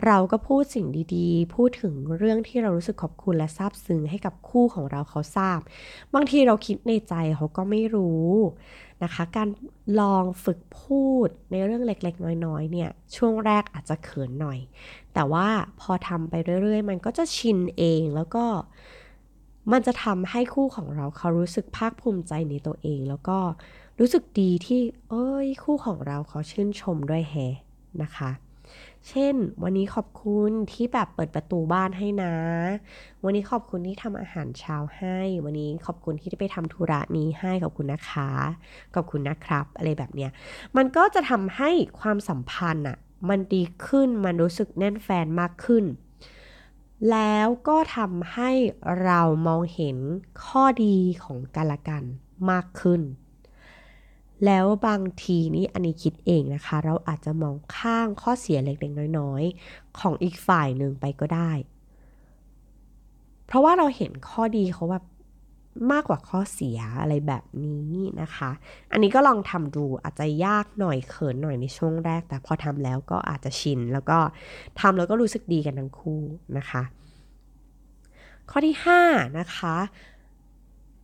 [0.06, 5.60] เราก็พูดสิ่งดีๆ พูดถึงเรื่องที่เรารู้สึกขอบคุณและซาบซึ้งให้กับคู่ของเราเขาทราบ
[6.14, 8.30] บางทีเราคิดในใจเขาก็ไม่รู้
[9.02, 9.48] นะคะ การ
[10.00, 14.58] ลองฝึกพูดในเรื่องเล็กๆ น้อยๆ เนี่ย ช่วงแรกอาจจะเขินหน่อย
[15.14, 15.48] แต่ว่า
[15.80, 18.44] พอทำไปเรื่อยๆ มันก็จะชินเองแล้วก็
[19.72, 23.38] มันจะทำให้คู่ของเราเขารู้สึกภาคภูมิใจในตัวเองแล้วก็
[23.98, 24.80] รู้สึกดีที่
[25.10, 27.34] เอ้ยคู่ของเราเขาชื่นชมด้วยแฮ
[28.02, 28.30] นะคะ
[29.08, 32.34] เช่น วันนี้ขอบคุณที่แบบเปิดประตูบ้านให้นะ
[33.24, 38.30] วันนี้ขอบคุณที่ทำอาหารเช้าให้ วันนี้ขอบคุณที่ได้ไปทำธุระนี้ให้ขอบคุณนะคะ
[38.94, 40.30] ขอบคุณนะครับ อะไรแบบเนี้ย
[40.76, 45.84] มันก็จะทำให้ความสัมพันธ์อะมันดีขึ้น มันรู้สึกแน่นแฟนมากขึ้น
[47.10, 48.50] แล้วก็ทำให้
[49.02, 49.96] เรามองเห็น
[50.44, 52.02] ข้อดีของกันและกัน
[52.50, 53.00] มากขึ้น
[54.44, 61.52] แล้วบางทีนี่อันนี้คิดเองนะคะ เราอาจจะมองข้างข้อเสียเล็กๆน้อยๆ ของอีกฝ่ายหนึ่งไปก็ได้
[63.46, 65.04] เพราะว่าเราเห็นข้อดีเขาแบบ
[65.92, 67.90] มากกว่าข้อเสียอะไรแบบนี้
[68.22, 68.50] นะคะ
[68.92, 74.18] อันนี้ก็ลองทำดูอาจจะยากหน่อยเขินหน่อยในช่วงแรก แต่พอทำแล้วก็อาจจะชิน แล้วก็
[74.80, 76.20] ทำแล้วก็รู้สึกดีกันทั้งคู่
[76.58, 76.82] นะคะ
[78.50, 79.76] ข้อที่ 5 นะคะ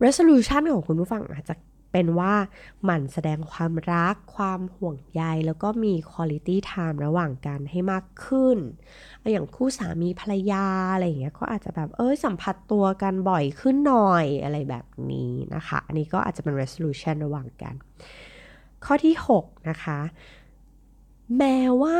[0.03, 1.55] resolution ของคุณผู้ฟังอาจจะ
[1.93, 2.33] เป็นว่า
[2.83, 8.57] หมั่นแสดงความรัก ความห่วงใย แล้วก็มี quality time ระหว่างกันให้มากขึ้น
[9.31, 17.73] อย่างคู่สามีภรรยาอะไรอย่างเงี้ยก็อาจจะแบบเอ้ยสัมผัสตัวกันบ่อยขึ้นหน่อยอะไรแบบนี้นะคะ อันนี้ก็อาจจะเป็น resolution ระหว่างกัน
[18.85, 19.99] ข้อที่ 6 นะคะ
[21.37, 21.99] แม้ว่า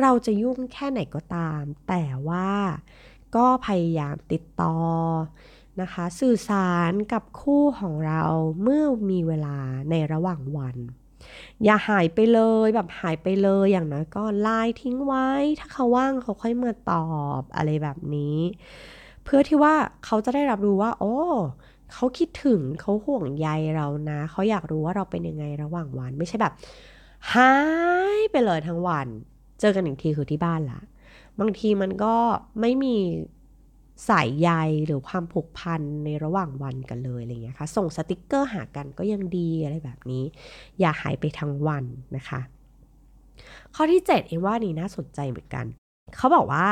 [0.00, 2.50] เราจะยุ่งแค่ไหนก็ตาม แต่ว่า
[3.36, 4.76] ก็พยายามติดต่อ
[5.80, 8.22] นะคะ สื่อสารกับคู่ของเรา
[8.62, 9.56] เมื่อมีเวลา
[9.90, 10.76] ในระหว่างวัน
[11.64, 15.28] อย่าหายไปเลยแบบหายไปเลยอย่างน้อยก็ไลน์ทิ้งไว้
[15.60, 17.08] ถ้าเขาว่างเขาค่อยมาตอ
[17.40, 18.38] บอะไรแบบนี้
[19.24, 21.16] เพื่อที่ว่าเขาจะได้รับรู้ว่า โอ้
[21.92, 26.52] เขาคิดถึงเขาห่วงใยเรานะเขาอยากรู้ว่าเราเป็นยังไงระหว่างวัน ไม่ใช่แบบ
[27.32, 27.54] หา
[28.16, 29.06] ยไปเลยทั้งวัน
[29.60, 30.80] เจอกันอีกทีคือที่บ้านละ
[31.40, 32.14] บางทีมันก็
[32.60, 32.96] ไม่มี
[34.08, 34.50] สายใย
[34.86, 40.24] หรือความผูกพันในระหว่างวันกันเลยอะไรเงี้ยค่ะส่งสติกเกอร์หากันก็ยังดีอะไรแบบนี้
[40.80, 41.84] อย่าหายไปทั้งวัน
[42.16, 42.40] นะคะ
[43.74, 45.64] ข้อที่ 7 เองว่านี่น่าสนใจเหมือนกัน
[46.16, 46.66] เขาบอกว่า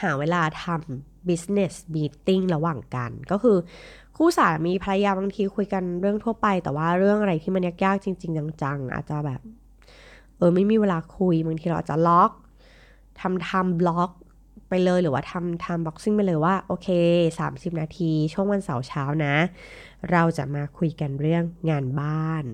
[0.00, 3.56] หาเวลาทำ business meeting ระหว่างกัน ก็คือ
[4.16, 9.40] คู่สามีภรรยาบางทีคุยกันเรื่องทั่วไป แต่ว่าเรื่องอะไรที่มันยากๆจริง ๆ จังๆอาจจะแบบ
[10.36, 12.30] เออไม่มีเวลาคุยบางทีเราอาจจะล็อก
[13.20, 14.10] ทำทำบล็อก
[14.68, 16.88] ไปเลยหรือว่าทำทำบ็อกซิ่งไปเลยว่า โอเค
[17.38, 19.36] 30 นาที ช่วงวันเสาร์เช้านะ
[20.10, 22.44] เราจะมาคุยกันเรื่องงานบ้าน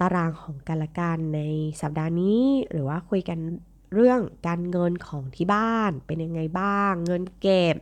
[0.00, 1.40] ตารางของกันละกันใน
[1.80, 3.38] สัปดาห์นี้ หรือว่าคุยกัน
[3.94, 7.76] เรื่องการเงินของที่บ้านเป็นยังไงบ้าง เงินเก็บ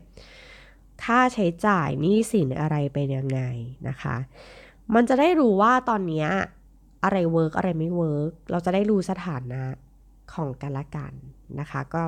[1.04, 3.40] ค่าใช้จ่ายหนี้สินอะไรเป็นยังไง
[3.88, 4.16] นะคะ
[4.94, 6.26] มันจะได้รู้ว่าตอนนี้
[7.04, 9.62] อะไร work อะไรไม่ work เราจะได้รู้สถานะ
[10.32, 11.12] ของกันละกัน
[11.60, 12.02] นะคะ ก็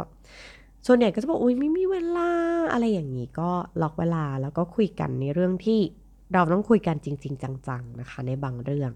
[0.87, 2.31] ส่วนใหญ่ก็จะบอกอุ้ยไม่มีเวลา
[2.73, 3.51] อะไรอย่างนี้ก็
[3.83, 5.81] ล็อกเวลาแล้วก็คุยกันในเรื่องที่
[6.33, 8.93] เราต้องคุยกันจริง ๆ จัง ๆ นะคะ ในบางเรื่อง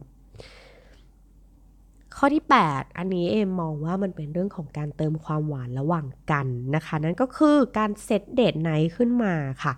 [2.17, 9.73] ข้อที่ 8 อันนี้เอมมองว่ามันเป็นเรื่องของการเติมความหวานระหว่างกันนะคะ นั่นก็คือการ set date night ขึ้นมาค่ะ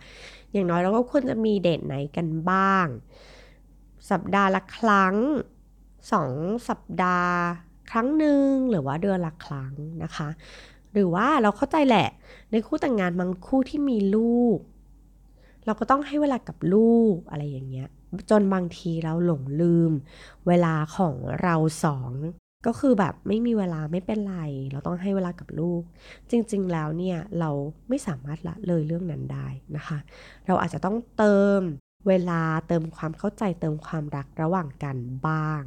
[0.53, 2.87] อย่างน้อยเราก็ควรจะมีเดทไนท์กันบ้าง
[4.11, 5.15] สัปดาห์ละครั้ง
[6.11, 7.37] 2 สัปดาห์
[7.91, 10.29] ครั้งหนึ่งหรือว่าเดือนละครั้งนะคะ
[10.93, 12.09] หรือว่าเราเข้าใจแหละ
[12.51, 14.59] ในคู่แต่งงานบางคู่ที่มีลูก
[15.67, 17.89] เราก็ต้องให้เวลากับลูกอะไรอย่างเงี้ย
[18.31, 19.93] จนบางทีเราหลงลืม
[20.49, 22.13] เวลาของเราสอง
[22.67, 24.39] ก็คือแบบไม่มีเวลาไม่เป็นไร
[24.73, 25.83] เราต้องให้เวลากับลูก
[26.31, 27.51] จริง ๆ แล้วเนี่ยเรา
[27.89, 29.99] ไม่สามารถละเลยเรื่องนั้นได้นะคะ
[30.47, 31.61] เราอาจจะต้องเติม
[32.09, 35.63] เวลาเติมความเข้าใจเติมความรักระหว่างกันบ้าง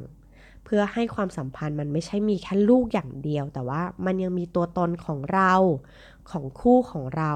[0.64, 5.52] เพื่อให้ความสัมพันธ์มันไม่ใช่มีแค่ลูกอย่างเดียว แต่ว่ามันยังมีตัวตนของเรา
[6.30, 7.32] ของคู่ของเรา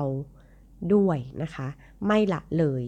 [0.94, 1.68] ด้วยนะคะ
[2.06, 2.84] ไม่ละเลย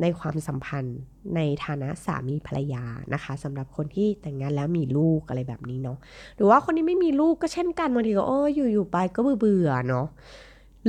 [0.00, 0.98] ในความสัมพันธ์
[1.36, 5.98] ในฐานะสามีภรรยานะคะสำหรับคนที่แต่งงานแล้วมีลูกอะไรแบบนี้เนาะ
[6.36, 10.06] หรือว่าคนที่ไม่มีลูกก็เช่นกันบางทีก็โอ้อยู่ๆไปก็เบื่อเนาะ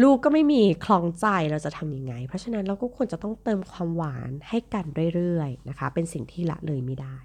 [0.02, 4.86] ลูกก็ไม่มีคลองใจเราจะทำยังไง เพราะฉะนั้นเราก็ควรจะต้องเติมความหวานให้กัน
[5.16, 7.16] เรื่อยๆนะคะ เป็นสิ่งที่ละเลยไม่ได้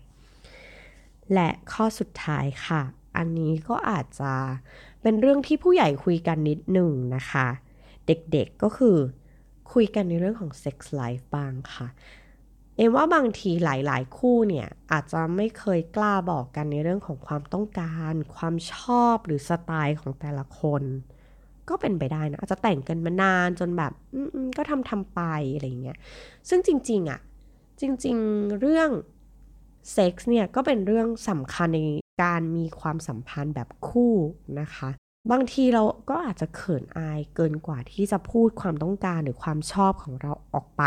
[1.35, 2.83] และข้อสุดท้ายค่ะ
[3.17, 4.33] อันนี้ก็อาจจะ
[5.03, 7.47] เป็นเรื่องที่ผู้ใหญ่คุยกันนิดหนึ่งนะคะ
[8.07, 8.97] เด็กๆก็คือ
[9.73, 11.88] คุยกันในเรื่องของ sex life บ้างค่ะ
[12.77, 20.83] เอ็มว่าบางทีหลายๆ คู่เนี่ย อาจจะไม่เคยกล้าบอกกันในเรื่องของความต้องการ ความชอบหรือสไตล์ของแต่ละคน
[21.69, 23.93] ก็เป็นไปได้นะ อาจจะแต่งกันมานานจนแบบ
[24.57, 25.21] ก็ทำทำไป
[25.55, 25.99] อะไรเงี้ย
[26.49, 27.21] ซึ่งจริง ๆอะ่ะ
[27.81, 28.91] จริง ๆ เรื่อง
[29.93, 31.81] เซ็กส์เนี่ยก็เป็นเรื่องสำคัญใน
[32.23, 34.14] การมีความสัมพันธ์แบบคู่
[34.61, 34.91] นะคะ
[35.31, 40.83] บางทีเราก็อาจจะเขินอายเกินกว่าที่จะพูดความต้องการหรือความชอบของเราออกไป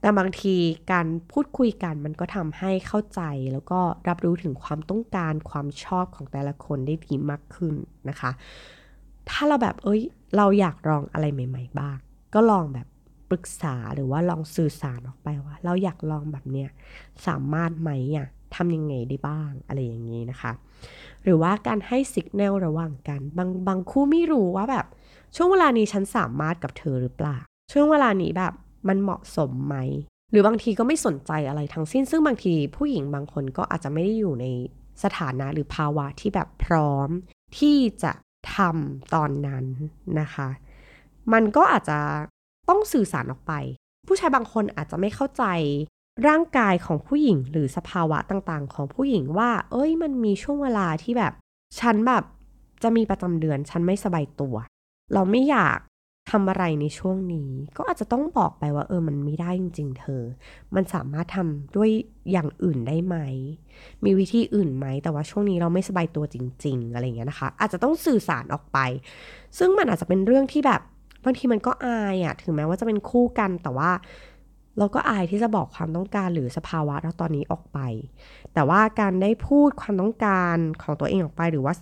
[0.00, 0.54] แต่บางที
[0.92, 3.20] การพูดคุยกันมันก็ทำให้เข้าใจ
[3.52, 7.74] แล้วก็รับรู้ถึงความต้องการความชอบของแต่ละคนได้ดีมากขึ้น
[8.08, 8.30] นะคะ
[9.28, 10.02] ถ้าเราแบบเอ้ย
[10.36, 11.96] เราอยากลองอะไรใหม่ ๆ บ้าง
[12.34, 12.86] ก็ลองแบบ
[13.30, 16.68] ปรึกษาหรือว่าลองสื่อสารออกไปว่า เราอยากลองแบบเนี้ย
[17.26, 20.52] สามารถไหมอะทำยังไงได้บ้างอะไรอย่างนี้นะคะ
[21.24, 24.86] หรือว่าการให้สิกแนลระหว่างกัน บางบางคู่ไม่รู้ว่าแบบ
[25.36, 27.38] ช่วงเวลานี้ฉันสามารถกับเธอหรือเปล่า
[27.72, 28.52] ช่วงเวลานี้แบบ
[28.88, 29.76] มันเหมาะสมไหม
[30.30, 34.46] หรือบางทีก็ไม่สนใจอะไรทั้งสิ้น ซึ่งบางทีผู้หญิงบางคนก็อาจจะไม่ได้อยู่ใน
[35.02, 37.08] สถานะหรือภาวะที่แบบพร้อม
[37.58, 38.12] ที่จะ
[38.56, 39.64] ทำตอนนั้น
[40.20, 40.48] นะคะ
[41.32, 41.98] มันก็อาจจะ
[42.70, 43.52] ต้องสื่อสารออกไป
[44.06, 45.44] ผู้ชายบางคนอาจจะไม่เข้าใจ
[46.28, 51.32] ร่างกายของผู้หญิงหรือสภาวะต่างๆ ของผู้หญิงว่า เอ้ยมันมีช่วงเวลาที่แบบ
[51.80, 52.24] ฉันแบบ
[52.82, 54.54] จะมีประจำเดือนฉันไม่สบายตัว
[55.14, 55.78] เราไม่อยาก
[56.30, 60.22] ทำอะไรในช่วงนี้ ก็อาจจะต้องบอกไปว่า เออมันไม่ได้จริง ๆ เธอ
[60.74, 61.90] มันสามารถทำด้วย
[62.32, 63.16] อย่างอื่นได้ไหม
[64.04, 68.78] มีวิธีอื่นไหม แต่ว่าช่วงนี้เราไม่สบายตัวจริง ๆ อะไรเงี้ยนะคะ อาจจะต้องสื่อสารออกไป
[69.58, 70.80] ซึ่งมันอาจจะเป็นเรื่องที่แบบ
[71.24, 73.90] บางทีมันก็อายอะถึงแม้ว่าจะเป็นคู่กันแต่ว่า
[74.78, 77.78] เราก็อายที่จะบอกความต้องการหรือสภาวะเราตอนนี้ออกไป
[78.54, 81.74] แต่ว่าการได้พูดความต้องการของตัวเองออกไป หรือว่า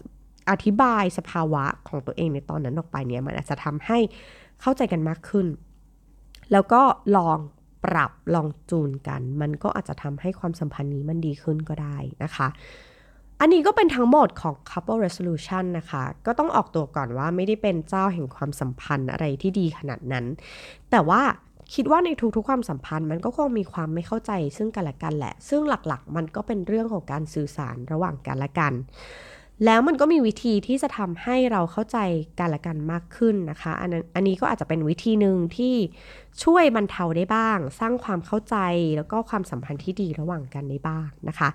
[0.51, 3.99] อธิบายสภาวะของตัวเองในตอนนั้นออกไปเนี่ยมันอาจจะทำให้
[4.61, 5.47] เข้าใจกันมากขึ้น
[6.53, 6.83] แล้วก็
[7.17, 7.39] ลอง
[7.85, 12.49] ปรับลองจูนกัน มันก็อาจจะทำให้ความสัมพันธ์นี้มันดีขึ้นก็ได้นะคะ
[13.41, 20.25] อันนี้ก็เป็นทั้งหมดของ couple resolution นะคะ ก็ต้องออกตัวก่อนว่าไม่ได้เป็นเจ้าแห่งความสัมพันธ์อะไรที่ดีขนาดนั้น
[20.91, 21.23] แต่ว่า
[21.75, 28.73] คิดว่าในทุกๆความสัมพันธ์มันก็คงมีความไม่เข้าใจซึ่งกันและกันแหละ ซึ่งหลักๆ มันก็เป็นเรื่องของการสื่อสารระหว่างกันและกัน
[29.65, 31.99] แล้วมันก็มีวิธีที่จะทำให้เราเข้าใจ
[32.39, 35.75] กันและกันมากขึ้นนะคะ อันนั้นอันนี้ก็อาจจะเป็นวิธีหนึ่งที่
[36.45, 38.57] ช่วยบรรเทาได้บ้าง สร้างความเข้าใจ
[38.97, 41.49] แล้วก็ความสัมพันธ์ที่ดีระหว่างกันได้บ้างนะคะ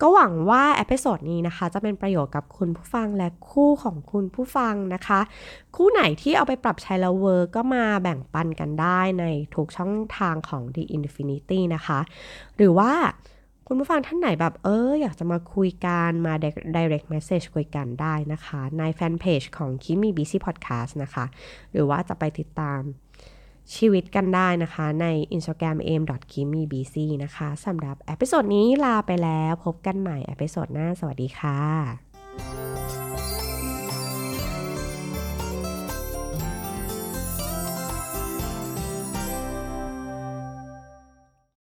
[0.00, 5.20] ก็หวังว่า episode นี้นะคะ จะเป็นประโยชน์กับคุณผู้ฟังและคู่ของคุณผู้ฟังนะคะ
[5.76, 11.98] คู่ไหนที่เอาไปปรับใช้แล้ว work ก็มาแบ่งปันกันได้ในทุกช่องทางของ The Infinity นะคะ
[12.56, 12.92] หรือว่า
[13.66, 16.34] คุณผู้ฟังท่านไหนแบบเอออยากจะมาคุยกันมา
[16.76, 21.24] direct message คุยกันได้นะคะ ในแฟนเพจของ Keep Me Busy Podcast นะคะ
[21.72, 22.80] หรือว่าจะไปติดตาม
[23.76, 33.03] ชีวิตกันได้นะคะใน Instagram a m k i m i b c นะคะสำหรับ episode นี้ลาไปแล้วพบกันใหม่ episode หน้าสวัสดีค่ะ